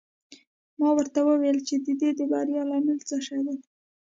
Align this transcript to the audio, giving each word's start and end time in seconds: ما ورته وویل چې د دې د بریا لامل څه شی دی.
ما 0.79 0.89
ورته 0.97 1.19
وویل 1.23 1.57
چې 1.67 1.75
د 1.85 1.87
دې 1.99 2.09
د 2.19 2.21
بریا 2.31 2.61
لامل 2.69 2.99
څه 3.07 3.15
شی 3.25 3.39
دی. 3.45 3.57